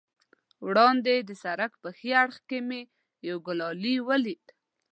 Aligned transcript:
وړاندې 0.65 1.13
د 1.27 1.31
سړک 1.43 1.71
په 1.81 1.89
ښي 1.97 2.11
اړخ 2.23 2.37
کې 2.49 2.59
مې 2.67 2.81
یوه 3.27 3.41
ګولایي 3.45 3.95
ولیدل. 4.07 4.53